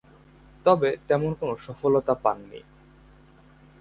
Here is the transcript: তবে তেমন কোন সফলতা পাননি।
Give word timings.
তবে 0.65 0.89
তেমন 1.07 1.31
কোন 1.33 1.49
সফলতা 1.57 2.13
পাননি। 2.23 2.59